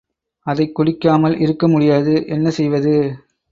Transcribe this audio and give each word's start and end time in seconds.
அதைக் 0.47 0.75
குடிக்காமல் 0.75 1.35
இருக்கமுடியாது, 1.37 2.27
என்ன 2.27 2.49
செய்வது? 2.49 2.95